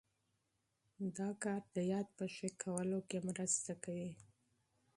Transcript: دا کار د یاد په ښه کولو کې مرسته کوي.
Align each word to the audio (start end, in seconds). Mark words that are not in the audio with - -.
دا 1.17 1.29
کار 1.43 1.61
د 1.75 1.77
یاد 1.93 2.07
په 2.17 2.25
ښه 2.35 2.49
کولو 2.63 2.99
کې 3.09 3.19
مرسته 3.29 3.71
کوي. 3.83 4.11